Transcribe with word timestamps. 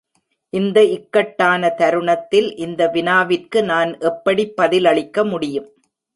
இந்த 0.53 0.77
இக்காட்டான 0.95 1.69
தருணத்தில் 1.75 2.49
இந்த 2.57 2.87
வினாவிற்கு 2.87 3.61
நான் 3.63 3.91
எப்படி 4.01 4.45
பதிலளிக்க 4.55 5.25
முடியும். 5.25 5.69